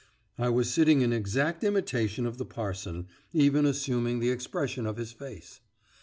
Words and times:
I 0.39 0.49
was 0.49 0.67
sitting 0.73 1.01
in 1.01 1.13
exact 1.13 1.63
imitation 1.63 2.25
of 2.25 2.39
the 2.39 2.43
parson, 2.43 3.05
even 3.33 3.67
assuming 3.67 4.17
the 4.19 4.31
expression 4.31 4.87
of 4.87 4.97
his 4.97 5.11
face. 5.11 5.59